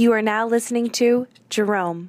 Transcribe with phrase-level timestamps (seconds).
[0.00, 2.08] You are now listening to Jerome.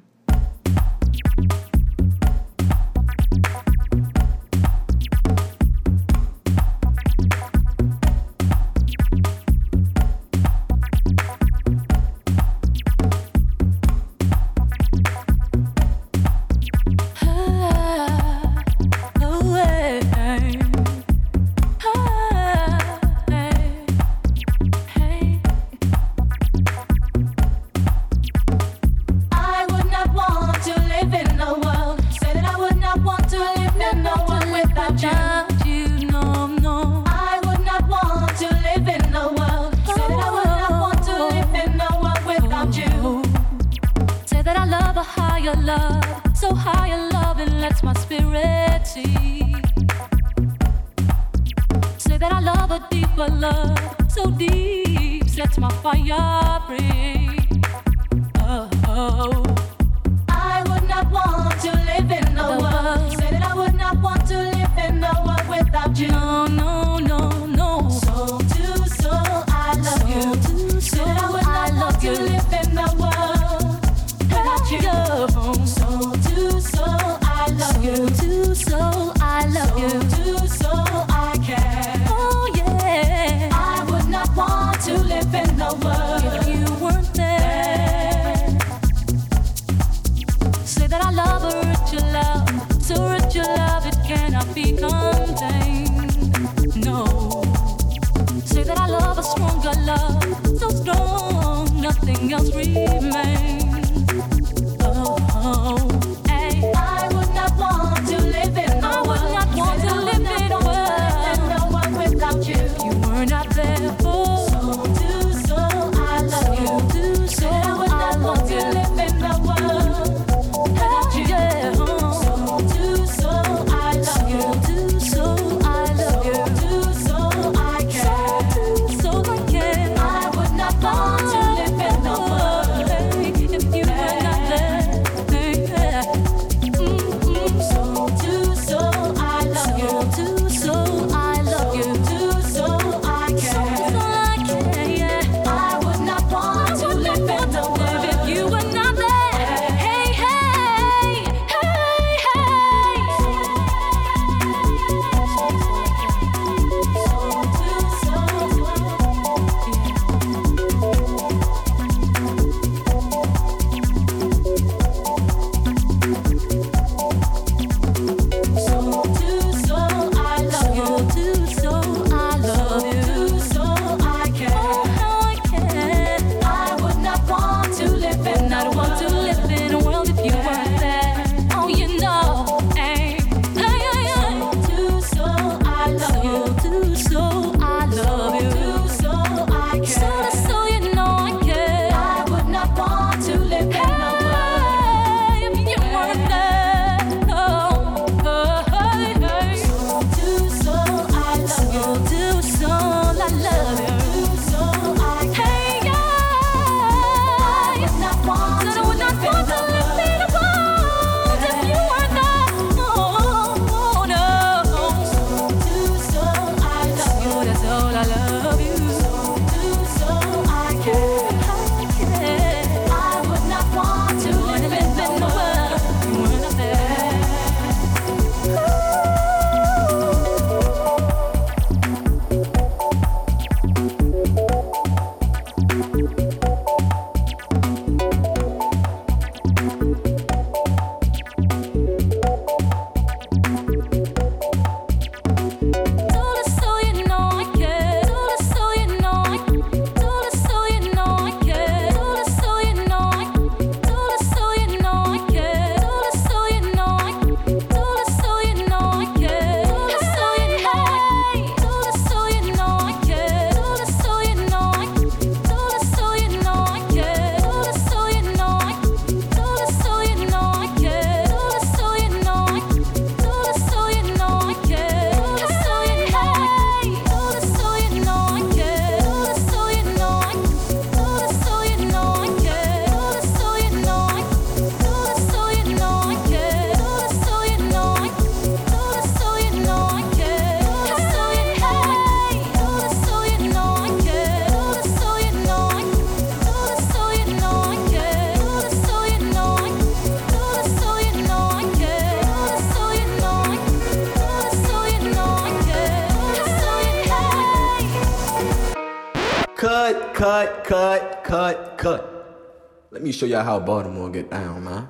[313.22, 314.88] Show y'all how Baltimore get down, man.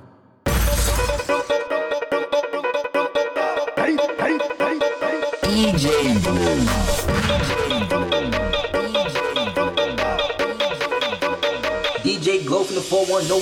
[5.43, 6.65] DJ Blue.
[12.01, 13.39] DJ Glow from the 4-1, no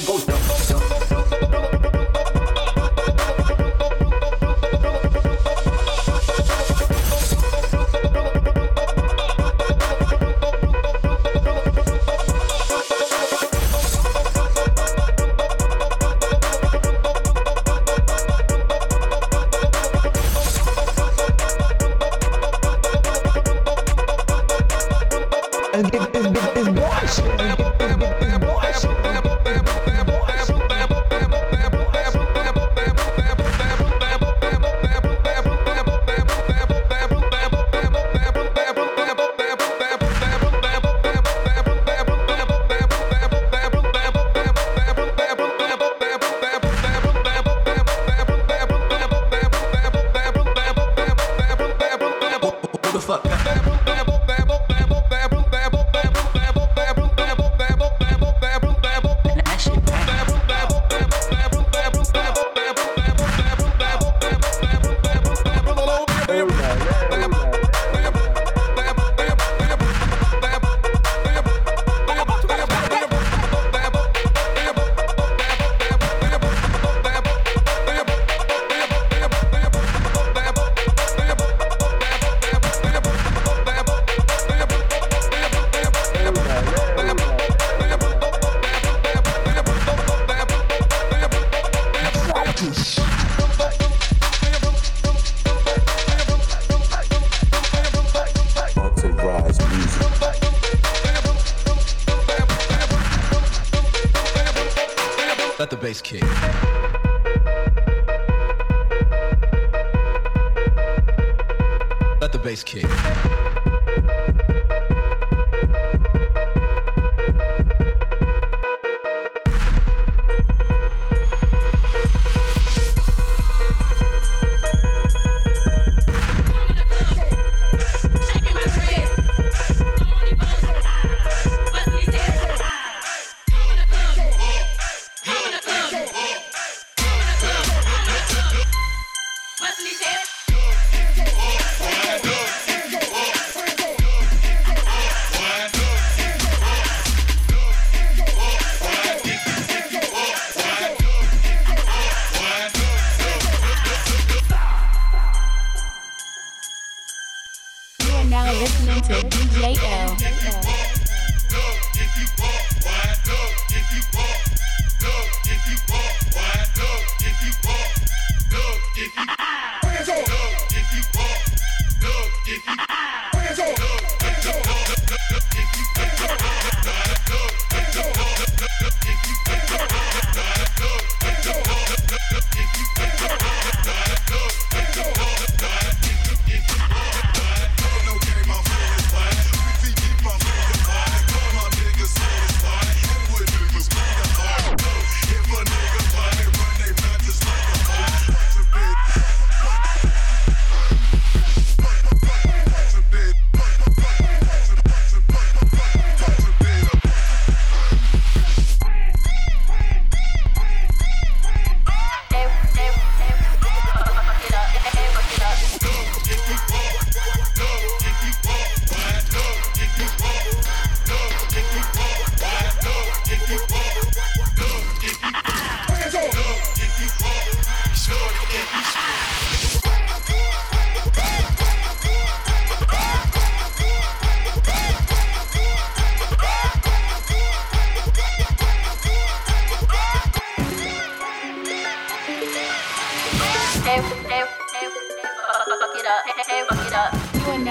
[106.04, 106.51] kick.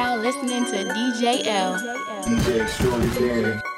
[0.01, 1.75] Now listening to DJ L.
[2.25, 3.70] DJ extraordinaire.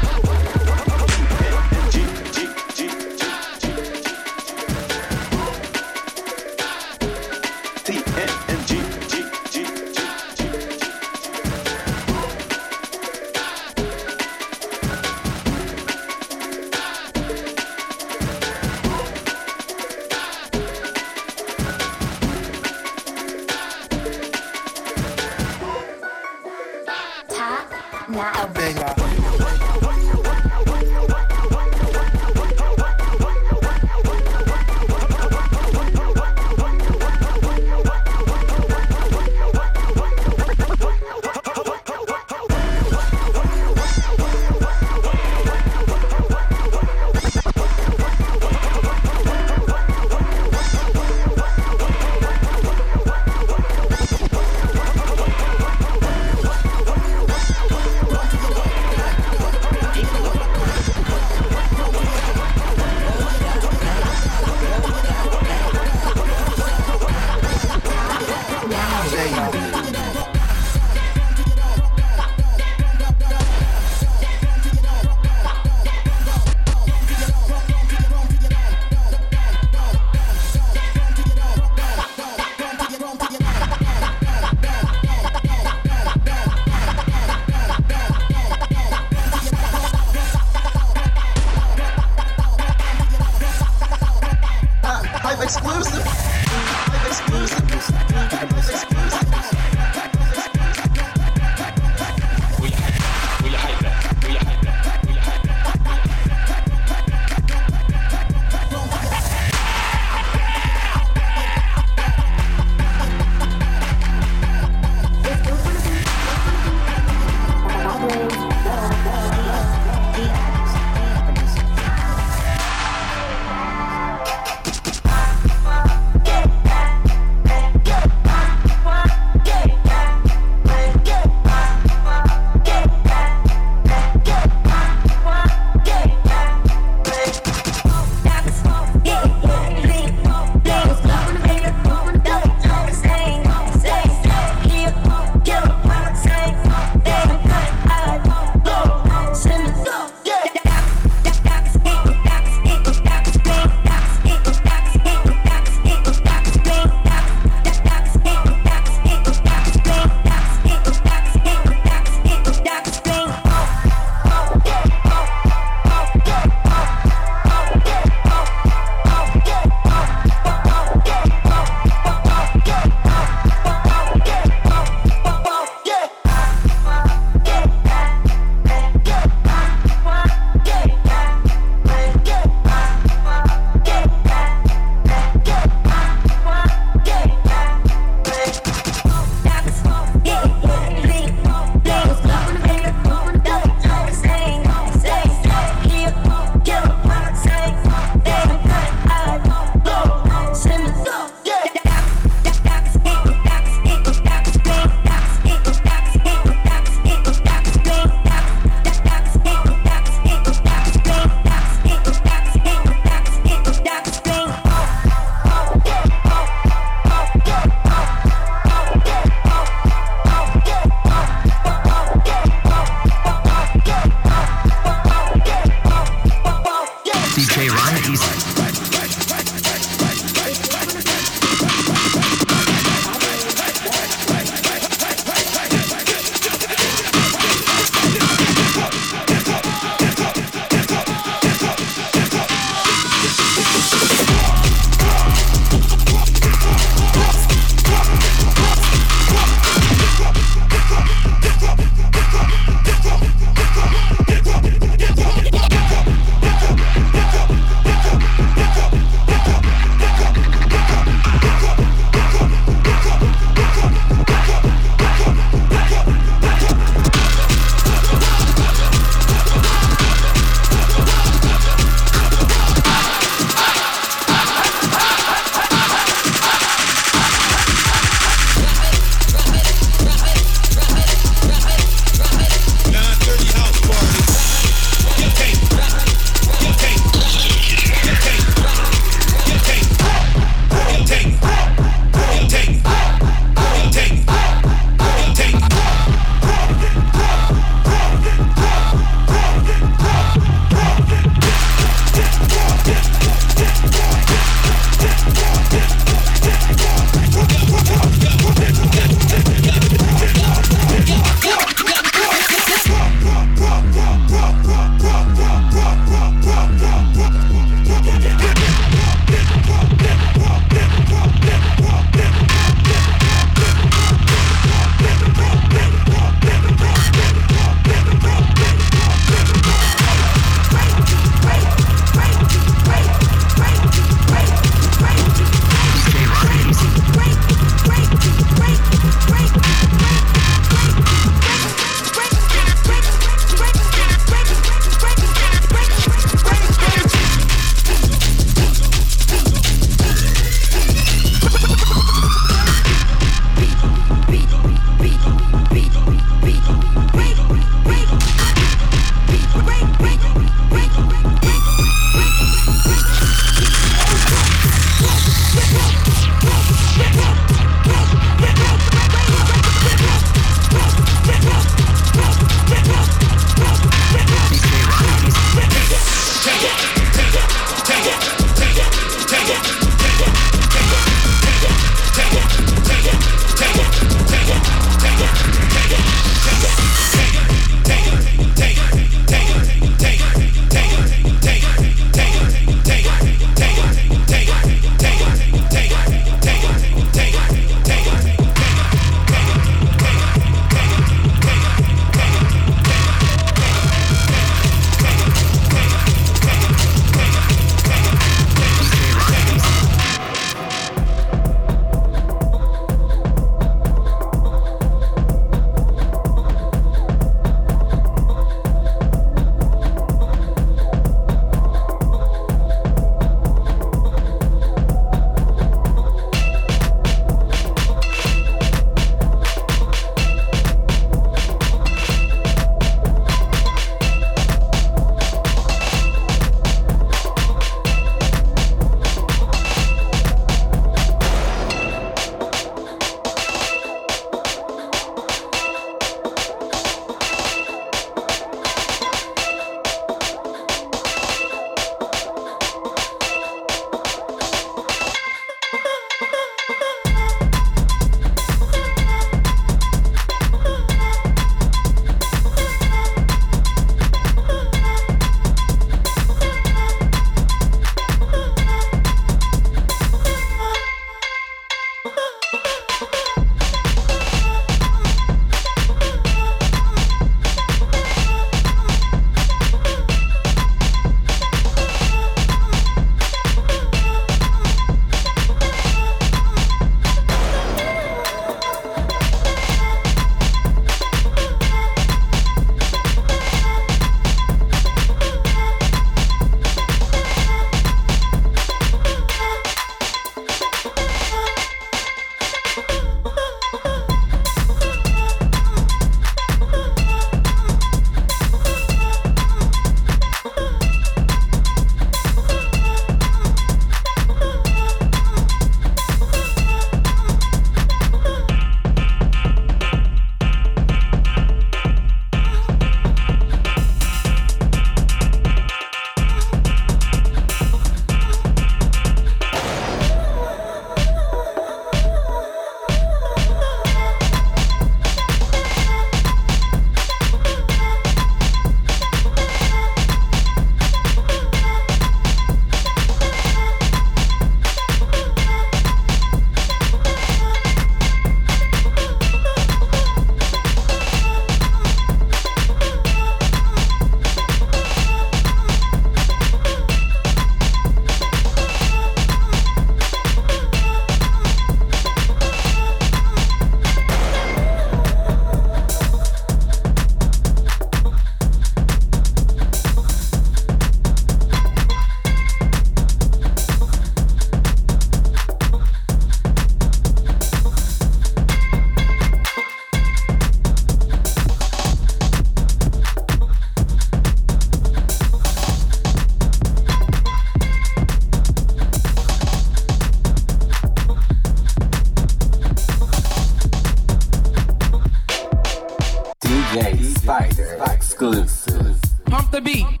[598.30, 599.00] Exclusive.
[599.26, 599.82] Pump the beat.
[599.82, 600.00] Pump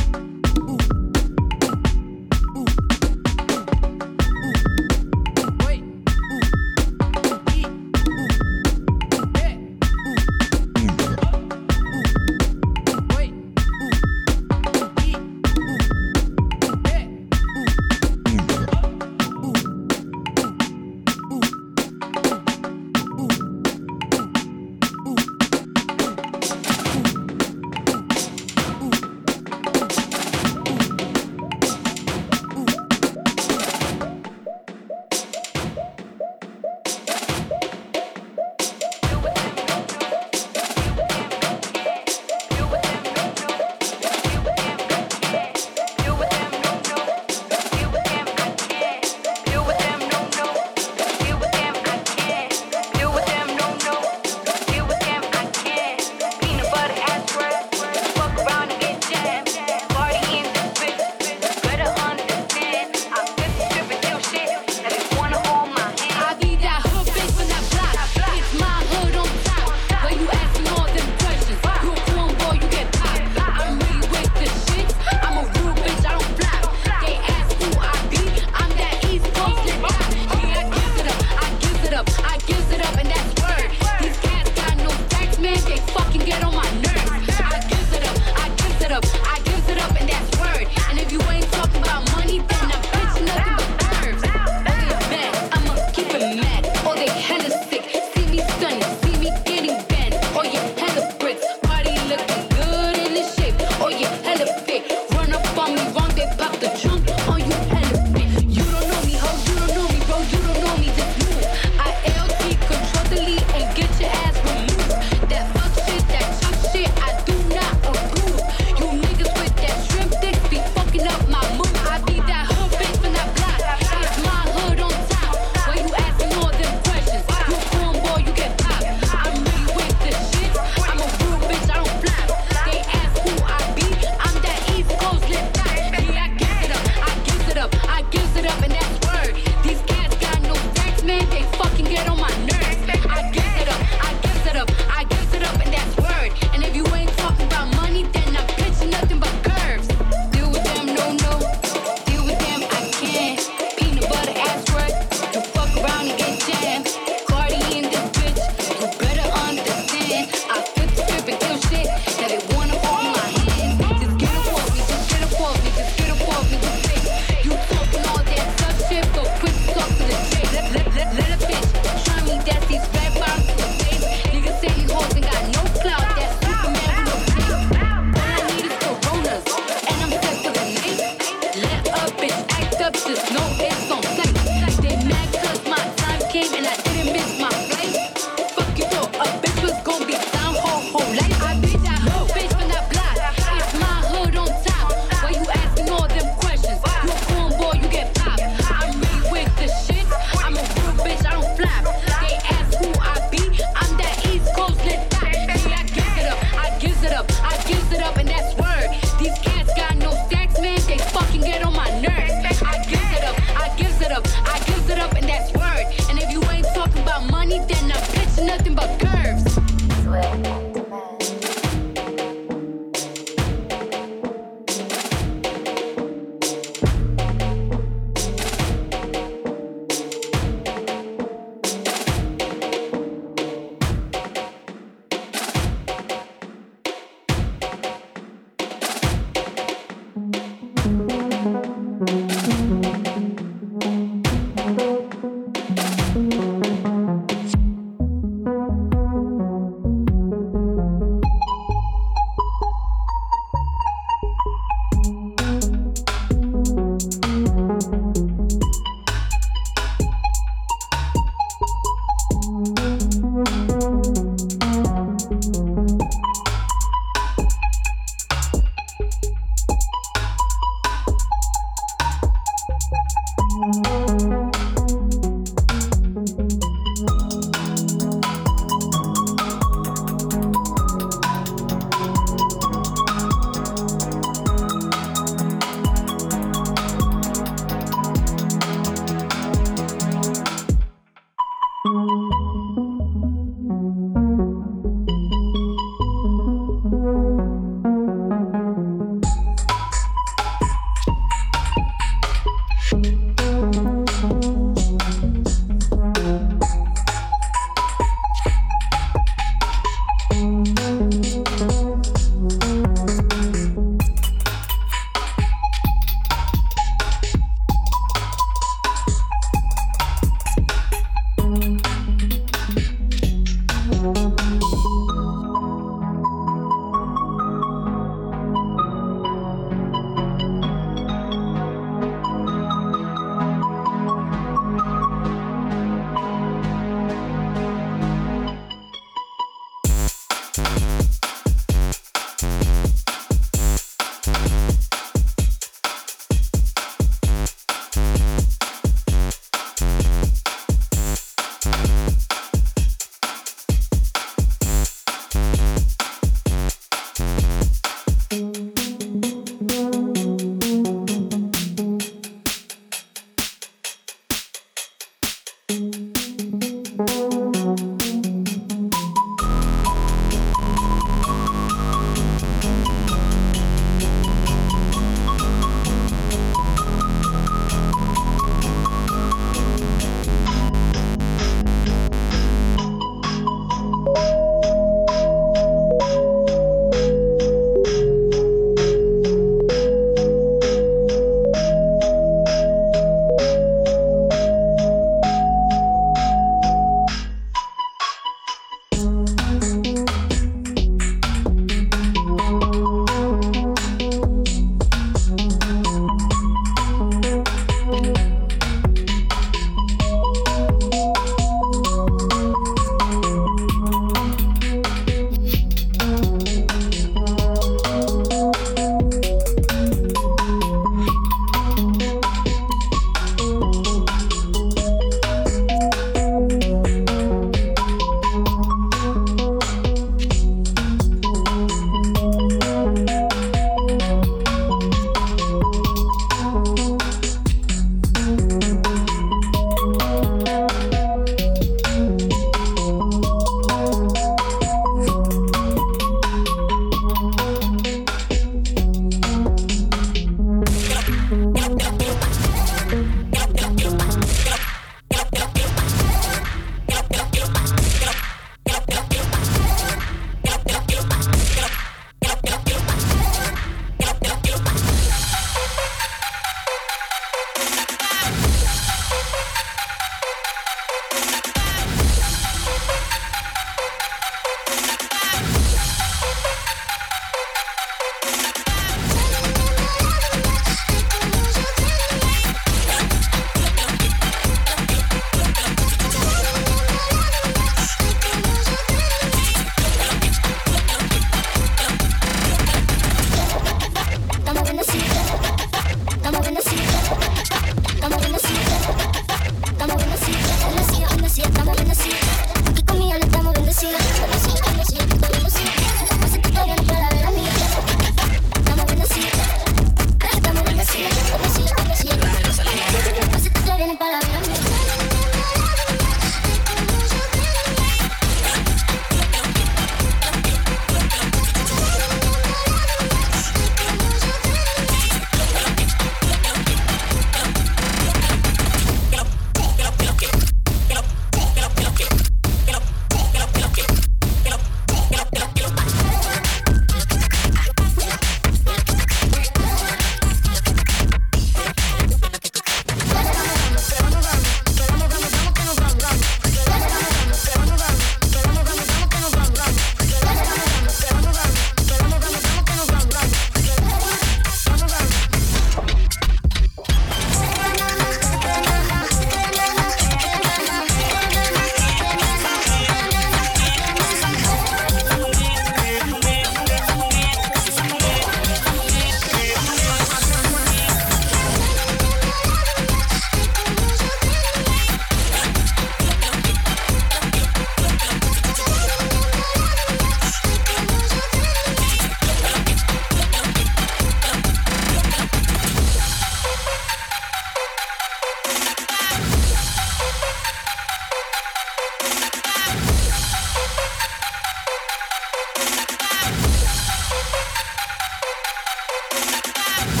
[599.43, 600.00] Bye.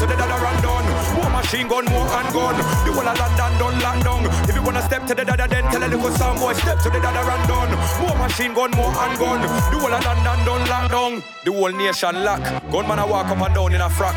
[0.00, 0.84] To the dada run down.
[1.16, 2.56] More machine gun, more handgun.
[2.84, 4.22] The whole of London done lock down.
[4.48, 6.90] If you wanna step to the dada, then tell a little sound boy step to
[6.90, 7.68] the dada run down.
[8.00, 9.40] More machine gun, more handgun.
[9.42, 11.22] The whole of London done lock down.
[11.44, 12.42] The whole nation lock.
[12.70, 14.16] Gunman a walk up and down in a frock.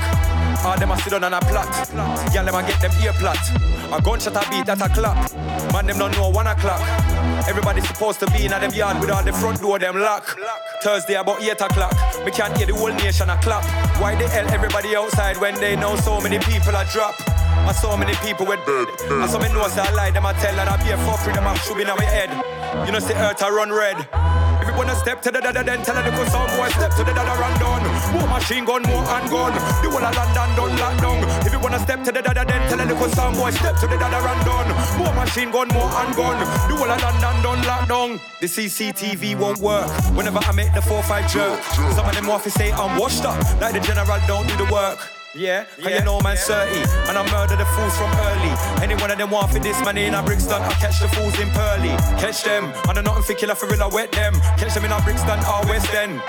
[0.66, 1.70] All them a sit down on a plot.
[2.34, 3.40] Y'all them a get them ear plot.
[3.92, 5.18] A gunshot a beat that a clap.
[5.74, 6.82] Man them don't know one o'clock.
[7.48, 10.38] Everybody supposed to be in a them yard with all the front door them lock.
[10.82, 11.94] Thursday about 8 o'clock.
[12.24, 13.64] We can't hear the whole nation a clap.
[14.00, 17.16] Why the hell everybody outside when they know so many people are drop?
[17.68, 18.88] I saw many people with dead.
[19.12, 21.34] I saw me know say I lie them I tell and I be a fuckery
[21.36, 22.32] them I be in my head.
[22.86, 24.29] You know say earth I run red.
[24.70, 27.04] If you wanna step to the dada then tell a little sound boy step to
[27.04, 27.82] the dada run down.
[28.14, 29.52] More machine gun, more handgun.
[29.82, 31.18] The whole of London done lock down.
[31.44, 33.88] If you wanna step to the dada then tell a little sound boy step to
[33.88, 34.70] the dada run down.
[35.00, 36.38] More machine gun, more handgun.
[36.70, 38.20] The whole of London done lock down.
[38.42, 41.64] The CCTV won't work whenever I make the 4-5 jerk.
[41.98, 45.19] Some of them office say I'm washed up, like the general don't do the work.
[45.36, 46.74] Yeah, cause you know man 30
[47.06, 48.50] And I murder the fools from early.
[48.82, 51.38] Any one of them want for this money in a Brixton I catch the fools
[51.38, 51.94] in Pearly.
[52.18, 54.34] Catch them, and I nothing for killer for real I wet them.
[54.58, 56.20] Catch them in a Brixton or ah, West End.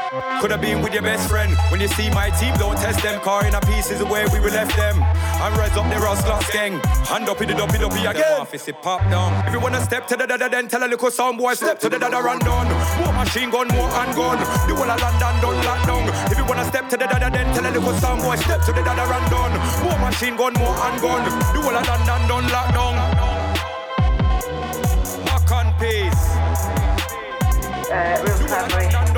[0.42, 1.56] Could have been with your best friend.
[1.72, 3.20] When you see my team, don't test them.
[3.22, 5.00] Car in a piece is the way we will left them.
[5.00, 6.78] And rise up the Ross Glass gang.
[7.08, 8.36] Hand up in the duppy duppy again.
[8.36, 9.32] Office it pop down.
[9.48, 11.88] If you wanna step to the dada then tell a little sound boy Step to
[11.88, 12.68] the dada run down.
[13.00, 14.36] More machine gun, more handgun
[14.68, 16.04] The whole of London done lock down.
[16.30, 18.72] If you wanna step to the dada then tell a little sound boy Step to
[18.72, 19.52] the dada run down
[19.84, 21.24] More machine gun, more handgun.
[21.24, 22.96] The whole of London done lock down.
[25.24, 26.24] Back on pace.
[27.90, 29.09] Uh, real collaboration.